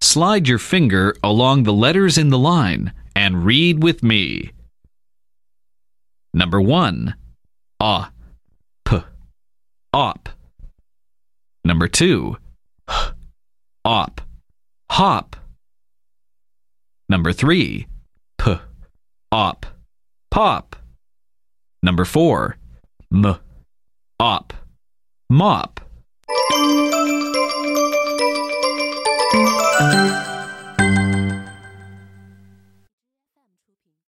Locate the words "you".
29.94-30.07